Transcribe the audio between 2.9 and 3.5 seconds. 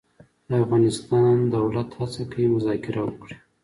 وکړي.